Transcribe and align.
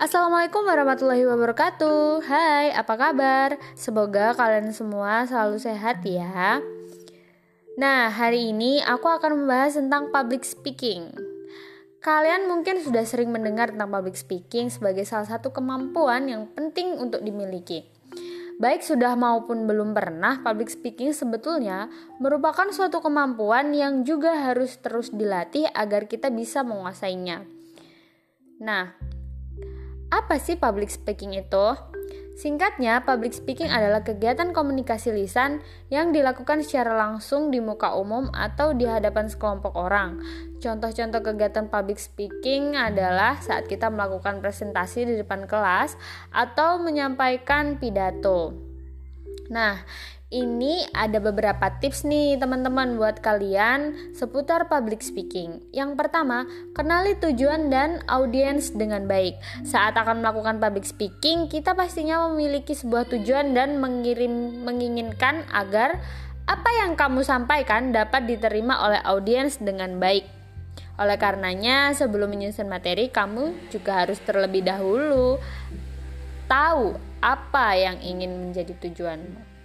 Assalamualaikum 0.00 0.64
warahmatullahi 0.64 1.28
wabarakatuh 1.28 2.24
Hai, 2.24 2.72
apa 2.72 2.96
kabar? 2.96 3.60
Semoga 3.76 4.32
kalian 4.32 4.72
semua 4.72 5.28
selalu 5.28 5.60
sehat 5.60 6.00
ya 6.08 6.56
Nah, 7.76 8.08
hari 8.08 8.48
ini 8.48 8.80
aku 8.80 9.12
akan 9.12 9.44
membahas 9.44 9.76
tentang 9.76 10.08
public 10.08 10.48
speaking 10.48 11.12
Kalian 12.00 12.48
mungkin 12.48 12.80
sudah 12.80 13.04
sering 13.04 13.28
mendengar 13.28 13.76
tentang 13.76 13.92
public 13.92 14.16
speaking 14.16 14.72
sebagai 14.72 15.04
salah 15.04 15.28
satu 15.28 15.52
kemampuan 15.52 16.32
yang 16.32 16.48
penting 16.56 16.96
untuk 16.96 17.20
dimiliki 17.20 17.84
Baik 18.56 18.80
sudah 18.80 19.12
maupun 19.20 19.68
belum 19.68 19.92
pernah, 19.92 20.40
public 20.40 20.72
speaking 20.72 21.12
sebetulnya 21.12 21.92
merupakan 22.16 22.72
suatu 22.72 23.04
kemampuan 23.04 23.76
yang 23.76 24.08
juga 24.08 24.48
harus 24.48 24.80
terus 24.80 25.12
dilatih 25.12 25.68
agar 25.72 26.08
kita 26.08 26.28
bisa 26.28 26.60
menguasainya. 26.60 27.48
Nah, 28.60 29.09
apa 30.10 30.36
sih 30.42 30.58
public 30.58 30.90
speaking 30.90 31.38
itu? 31.38 31.66
Singkatnya, 32.40 33.04
public 33.04 33.36
speaking 33.36 33.68
adalah 33.68 34.00
kegiatan 34.00 34.56
komunikasi 34.56 35.12
lisan 35.12 35.60
yang 35.92 36.08
dilakukan 36.08 36.64
secara 36.64 36.96
langsung 36.96 37.52
di 37.52 37.60
muka 37.60 37.92
umum 37.92 38.32
atau 38.32 38.72
di 38.72 38.88
hadapan 38.88 39.28
sekelompok 39.28 39.76
orang. 39.76 40.24
Contoh-contoh 40.56 41.20
kegiatan 41.20 41.68
public 41.68 42.00
speaking 42.00 42.80
adalah 42.80 43.36
saat 43.44 43.68
kita 43.68 43.92
melakukan 43.92 44.40
presentasi 44.40 45.04
di 45.04 45.14
depan 45.20 45.44
kelas 45.44 46.00
atau 46.32 46.80
menyampaikan 46.80 47.76
pidato. 47.76 48.56
Nah, 49.52 49.84
ini 50.30 50.86
ada 50.94 51.18
beberapa 51.18 51.74
tips 51.82 52.06
nih 52.06 52.38
teman-teman 52.38 52.94
buat 52.94 53.18
kalian 53.18 54.14
seputar 54.14 54.70
public 54.70 55.02
speaking. 55.02 55.58
Yang 55.74 55.98
pertama, 55.98 56.46
kenali 56.70 57.18
tujuan 57.18 57.66
dan 57.66 57.98
audiens 58.06 58.70
dengan 58.70 59.10
baik. 59.10 59.34
Saat 59.66 59.98
akan 59.98 60.22
melakukan 60.22 60.62
public 60.62 60.86
speaking, 60.86 61.50
kita 61.50 61.74
pastinya 61.74 62.30
memiliki 62.30 62.78
sebuah 62.78 63.10
tujuan 63.10 63.58
dan 63.58 63.82
mengirim 63.82 64.62
menginginkan 64.62 65.42
agar 65.50 65.98
apa 66.46 66.70
yang 66.78 66.94
kamu 66.94 67.26
sampaikan 67.26 67.90
dapat 67.90 68.30
diterima 68.30 68.86
oleh 68.86 69.02
audiens 69.02 69.58
dengan 69.58 69.98
baik. 69.98 70.30
Oleh 70.94 71.18
karenanya, 71.18 71.90
sebelum 71.90 72.30
menyusun 72.30 72.70
materi, 72.70 73.10
kamu 73.10 73.70
juga 73.74 74.06
harus 74.06 74.22
terlebih 74.22 74.62
dahulu 74.62 75.42
tahu 76.46 76.94
apa 77.18 77.74
yang 77.74 77.98
ingin 77.98 78.30
menjadi 78.30 78.74
tujuanmu. 78.78 79.59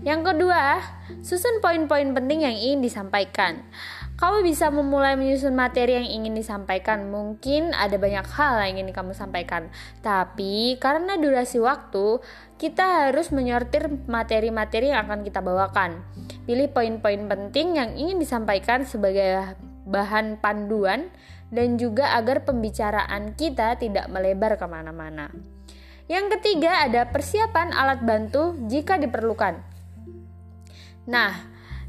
Yang 0.00 0.32
kedua, 0.32 0.80
susun 1.20 1.60
poin-poin 1.60 2.16
penting 2.16 2.48
yang 2.48 2.56
ingin 2.56 2.80
disampaikan. 2.80 3.60
Kamu 4.16 4.40
bisa 4.44 4.72
memulai 4.72 5.16
menyusun 5.16 5.52
materi 5.52 5.96
yang 5.96 6.08
ingin 6.08 6.36
disampaikan. 6.36 7.08
Mungkin 7.12 7.76
ada 7.76 8.00
banyak 8.00 8.24
hal 8.32 8.64
yang 8.64 8.80
ingin 8.80 8.96
kamu 8.96 9.12
sampaikan, 9.12 9.68
tapi 10.00 10.80
karena 10.80 11.20
durasi 11.20 11.60
waktu, 11.60 12.20
kita 12.56 13.08
harus 13.08 13.32
menyortir 13.32 13.92
materi-materi 14.08 14.92
yang 14.92 15.08
akan 15.08 15.20
kita 15.24 15.40
bawakan. 15.44 16.04
Pilih 16.44 16.68
poin-poin 16.72 17.28
penting 17.28 17.76
yang 17.76 17.96
ingin 17.96 18.20
disampaikan 18.20 18.84
sebagai 18.88 19.56
bahan 19.88 20.40
panduan 20.40 21.12
dan 21.52 21.76
juga 21.76 22.16
agar 22.16 22.44
pembicaraan 22.48 23.36
kita 23.36 23.76
tidak 23.76 24.08
melebar 24.08 24.56
ke 24.56 24.64
mana-mana. 24.64 25.32
Yang 26.10 26.40
ketiga 26.40 26.88
ada 26.88 27.08
persiapan 27.08 27.70
alat 27.70 28.02
bantu 28.02 28.58
jika 28.66 28.98
diperlukan. 28.98 29.69
Nah, 31.10 31.34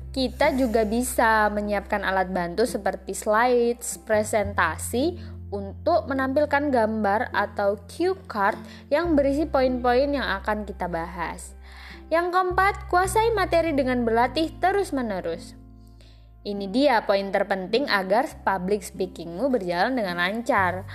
kita 0.10 0.58
juga 0.58 0.82
bisa 0.82 1.46
menyiapkan 1.54 2.02
alat 2.02 2.34
bantu 2.34 2.66
seperti 2.66 3.14
slides, 3.14 4.02
presentasi 4.02 5.22
untuk 5.54 6.10
menampilkan 6.10 6.74
gambar 6.74 7.30
atau 7.30 7.78
cue 7.86 8.18
card 8.26 8.58
yang 8.90 9.14
berisi 9.14 9.46
poin-poin 9.46 10.10
yang 10.10 10.26
akan 10.42 10.66
kita 10.66 10.90
bahas. 10.90 11.54
Yang 12.10 12.34
keempat, 12.34 12.90
kuasai 12.90 13.32
materi 13.38 13.72
dengan 13.78 14.04
berlatih 14.04 14.52
terus-menerus. 14.58 15.56
Ini 16.42 16.66
dia 16.74 17.06
poin 17.06 17.30
terpenting 17.30 17.86
agar 17.86 18.26
public 18.42 18.82
speakingmu 18.82 19.54
berjalan 19.54 19.94
dengan 19.94 20.18
lancar. 20.18 20.90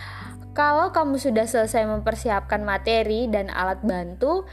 Kalau 0.57 0.91
kamu 0.91 1.21
sudah 1.21 1.47
selesai 1.47 1.87
mempersiapkan 1.87 2.65
materi 2.65 3.31
dan 3.31 3.53
alat 3.53 3.79
bantu, 3.85 4.49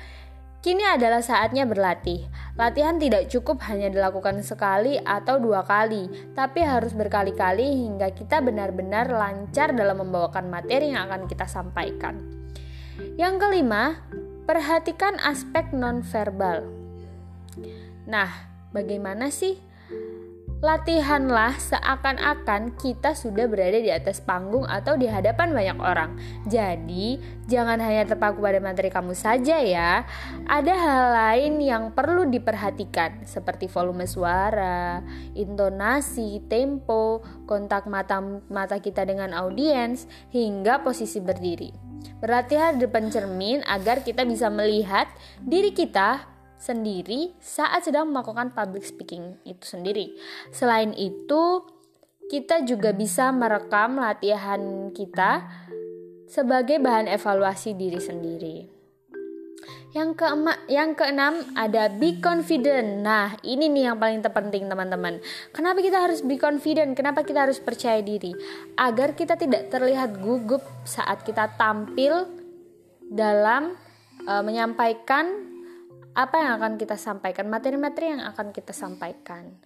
Kini 0.64 0.80
adalah 0.88 1.20
saatnya 1.20 1.68
berlatih. 1.68 2.24
Latihan 2.56 2.96
tidak 2.96 3.28
cukup 3.28 3.60
hanya 3.68 3.92
dilakukan 3.92 4.40
sekali 4.48 4.96
atau 4.96 5.36
dua 5.36 5.68
kali, 5.68 6.08
tapi 6.32 6.64
harus 6.64 6.96
berkali-kali 6.96 7.84
hingga 7.84 8.16
kita 8.16 8.40
benar-benar 8.40 9.12
lancar 9.12 9.76
dalam 9.76 10.00
membawakan 10.00 10.48
materi 10.48 10.96
yang 10.96 11.12
akan 11.12 11.28
kita 11.28 11.52
sampaikan. 11.52 12.16
Yang 13.20 13.44
kelima, 13.44 14.08
perhatikan 14.48 15.20
aspek 15.20 15.76
nonverbal. 15.76 16.64
Nah, 18.08 18.32
bagaimana 18.72 19.36
sih 19.36 19.60
Latihanlah 20.64 21.60
seakan-akan 21.60 22.80
kita 22.80 23.20
sudah 23.20 23.52
berada 23.52 23.84
di 23.84 23.92
atas 23.92 24.24
panggung 24.24 24.64
atau 24.64 24.96
di 24.96 25.12
hadapan 25.12 25.52
banyak 25.52 25.76
orang. 25.76 26.16
Jadi, 26.48 27.20
jangan 27.52 27.84
hanya 27.84 28.08
terpaku 28.08 28.40
pada 28.40 28.64
materi 28.64 28.88
kamu 28.88 29.12
saja 29.12 29.60
ya. 29.60 30.08
Ada 30.48 30.72
hal 30.72 31.04
lain 31.12 31.54
yang 31.60 31.92
perlu 31.92 32.32
diperhatikan 32.32 33.28
seperti 33.28 33.68
volume 33.68 34.08
suara, 34.08 35.04
intonasi, 35.36 36.40
tempo, 36.48 37.20
kontak 37.44 37.84
mata 37.92 38.24
mata 38.48 38.80
kita 38.80 39.04
dengan 39.04 39.36
audiens 39.36 40.08
hingga 40.32 40.80
posisi 40.80 41.20
berdiri. 41.20 41.76
Berlatih 42.24 42.80
di 42.80 42.88
depan 42.88 43.12
cermin 43.12 43.68
agar 43.68 44.00
kita 44.00 44.24
bisa 44.24 44.48
melihat 44.48 45.12
diri 45.44 45.76
kita 45.76 46.33
sendiri 46.64 47.36
saat 47.44 47.84
sedang 47.84 48.08
melakukan 48.16 48.56
public 48.56 48.88
speaking 48.88 49.36
itu 49.44 49.68
sendiri. 49.68 50.16
Selain 50.56 50.96
itu, 50.96 51.68
kita 52.32 52.64
juga 52.64 52.96
bisa 52.96 53.36
merekam 53.36 54.00
latihan 54.00 54.88
kita 54.96 55.44
sebagai 56.32 56.80
bahan 56.80 57.12
evaluasi 57.12 57.76
diri 57.76 58.00
sendiri. 58.00 58.58
Yang 59.94 60.26
keempat, 60.26 60.58
yang 60.74 60.98
keenam 60.98 61.38
ada 61.54 61.86
be 61.86 62.18
confident. 62.18 63.06
Nah, 63.06 63.38
ini 63.46 63.70
nih 63.70 63.94
yang 63.94 64.02
paling 64.02 64.26
terpenting 64.26 64.66
teman-teman. 64.66 65.22
Kenapa 65.54 65.86
kita 65.86 66.02
harus 66.02 66.26
be 66.26 66.42
confident? 66.42 66.98
Kenapa 66.98 67.22
kita 67.22 67.46
harus 67.46 67.62
percaya 67.62 68.02
diri? 68.02 68.34
Agar 68.74 69.14
kita 69.14 69.38
tidak 69.38 69.70
terlihat 69.70 70.18
gugup 70.18 70.66
saat 70.82 71.22
kita 71.22 71.54
tampil 71.62 72.26
dalam 73.06 73.78
uh, 74.26 74.42
menyampaikan 74.42 75.53
apa 76.14 76.36
yang 76.38 76.52
akan 76.62 76.74
kita 76.78 76.98
sampaikan, 76.98 77.50
materi-materi 77.50 78.14
yang 78.14 78.24
akan 78.26 78.54
kita 78.54 78.74
sampaikan. 78.74 79.58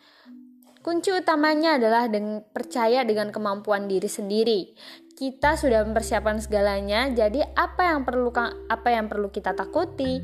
Kunci 0.80 1.12
utamanya 1.12 1.76
adalah 1.76 2.08
dengan 2.08 2.40
percaya 2.48 3.04
dengan 3.04 3.28
kemampuan 3.36 3.92
diri 3.92 4.08
sendiri. 4.08 4.72
Kita 5.18 5.60
sudah 5.60 5.84
mempersiapkan 5.84 6.40
segalanya, 6.40 7.12
jadi 7.12 7.44
apa 7.58 7.92
yang 7.92 8.08
perlu 8.08 8.32
apa 8.72 8.88
yang 8.88 9.12
perlu 9.12 9.28
kita 9.28 9.52
takuti? 9.52 10.24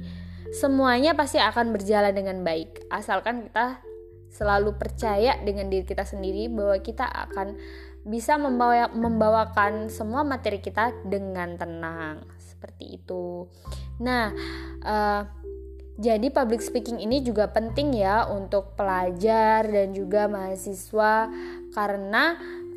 Semuanya 0.54 1.18
pasti 1.18 1.42
akan 1.42 1.76
berjalan 1.76 2.16
dengan 2.16 2.46
baik, 2.46 2.88
asalkan 2.94 3.50
kita 3.50 3.82
selalu 4.34 4.78
percaya 4.78 5.38
dengan 5.42 5.70
diri 5.70 5.86
kita 5.86 6.06
sendiri 6.08 6.50
bahwa 6.50 6.78
kita 6.80 7.06
akan 7.06 7.58
bisa 8.04 8.36
membawa, 8.36 8.92
membawakan 8.92 9.88
semua 9.88 10.28
materi 10.28 10.60
kita 10.60 10.92
dengan 11.08 11.56
tenang 11.56 12.28
seperti 12.36 13.00
itu. 13.00 13.48
Nah, 14.04 14.32
uh, 14.84 15.22
jadi 15.94 16.34
public 16.34 16.66
speaking 16.66 16.98
ini 16.98 17.22
juga 17.22 17.54
penting 17.54 17.94
ya 17.94 18.26
untuk 18.26 18.74
pelajar 18.74 19.62
dan 19.70 19.94
juga 19.94 20.26
mahasiswa 20.26 21.30
karena 21.69 22.24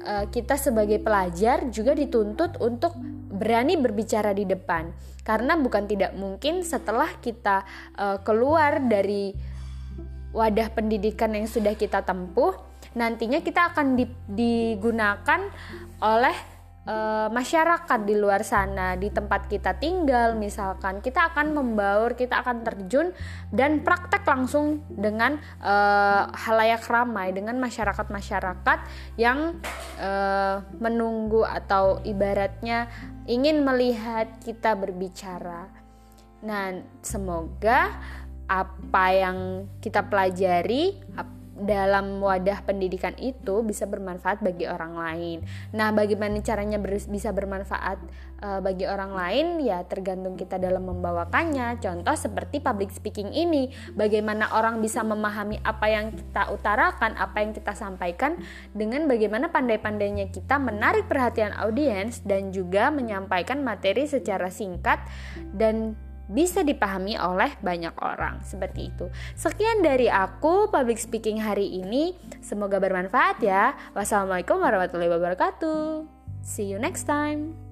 uh, 0.05 0.25
kita 0.29 0.61
sebagai 0.61 1.01
pelajar 1.01 1.65
juga 1.73 1.97
dituntut 1.97 2.61
untuk 2.61 2.93
berani 3.33 3.81
berbicara 3.81 4.37
di 4.37 4.45
depan. 4.45 4.93
Karena 5.25 5.57
bukan 5.57 5.89
tidak 5.89 6.13
mungkin 6.13 6.61
setelah 6.61 7.09
kita 7.19 7.65
uh, 7.97 8.21
keluar 8.21 8.85
dari 8.85 9.33
wadah 10.37 10.69
pendidikan 10.77 11.33
yang 11.33 11.49
sudah 11.49 11.73
kita 11.73 12.05
tempuh, 12.05 12.53
nantinya 12.93 13.41
kita 13.41 13.73
akan 13.73 13.97
digunakan 14.29 15.41
oleh 16.05 16.56
uh, 16.87 17.29
masyarakat 17.29 18.01
di 18.07 18.15
luar 18.17 18.47
sana 18.47 18.95
di 18.95 19.11
tempat 19.11 19.51
kita 19.51 19.77
tinggal 19.77 20.39
misalkan 20.39 21.03
kita 21.03 21.35
akan 21.35 21.53
membaur 21.53 22.15
kita 22.15 22.41
akan 22.41 22.63
terjun 22.63 23.13
dan 23.51 23.83
praktek 23.83 24.23
langsung 24.25 24.87
dengan 24.89 25.37
uh, 25.61 26.31
halayak 26.33 26.87
ramai 26.87 27.35
dengan 27.35 27.59
masyarakat 27.59 28.07
masyarakat 28.09 28.79
yang 29.19 29.59
uh, 30.01 30.63
menunggu 30.79 31.43
atau 31.45 32.01
ibaratnya 32.07 32.89
ingin 33.27 33.67
melihat 33.67 34.31
kita 34.41 34.79
berbicara. 34.79 35.67
Nah 36.47 36.79
semoga 37.03 37.91
apa 38.47 39.07
yang 39.11 39.67
kita 39.83 40.07
pelajari 40.07 41.03
dalam 41.57 42.21
wadah 42.21 42.61
pendidikan 42.69 43.17
itu 43.17 43.65
bisa 43.65 43.89
bermanfaat 43.89 44.45
bagi 44.45 44.69
orang 44.69 44.95
lain. 44.95 45.39
Nah, 45.73 45.91
bagaimana 45.91 46.41
caranya 46.45 46.77
ber 46.77 46.97
bisa 46.97 47.33
bermanfaat 47.33 47.99
uh, 48.45 48.61
bagi 48.61 48.85
orang 48.85 49.13
lain 49.13 49.47
ya 49.65 49.85
tergantung 49.89 50.37
kita 50.37 50.61
dalam 50.61 50.85
membawakannya. 50.85 51.81
Contoh 51.81 52.17
seperti 52.17 52.61
public 52.61 52.93
speaking 52.93 53.33
ini, 53.33 53.73
bagaimana 53.97 54.53
orang 54.53 54.85
bisa 54.85 55.01
memahami 55.01 55.61
apa 55.65 55.87
yang 55.89 56.13
kita 56.13 56.53
utarakan, 56.53 57.17
apa 57.17 57.37
yang 57.41 57.53
kita 57.57 57.73
sampaikan 57.73 58.37
dengan 58.77 59.09
bagaimana 59.09 59.49
pandai-pandainya 59.49 60.29
kita 60.29 60.61
menarik 60.61 61.09
perhatian 61.09 61.57
audiens 61.57 62.21
dan 62.25 62.53
juga 62.53 62.93
menyampaikan 62.93 63.65
materi 63.65 64.05
secara 64.05 64.53
singkat 64.53 65.01
dan 65.57 65.97
bisa 66.27 66.63
dipahami 66.63 67.19
oleh 67.19 67.55
banyak 67.63 67.95
orang. 68.03 68.43
Seperti 68.43 68.91
itu. 68.95 69.07
Sekian 69.35 69.83
dari 69.83 70.11
aku 70.11 70.71
public 70.71 70.99
speaking 70.99 71.43
hari 71.43 71.81
ini. 71.83 72.15
Semoga 72.43 72.79
bermanfaat 72.79 73.43
ya. 73.43 73.75
Wassalamualaikum 73.95 74.59
warahmatullahi 74.59 75.11
wabarakatuh. 75.11 76.07
See 76.47 76.71
you 76.71 76.79
next 76.79 77.11
time. 77.11 77.66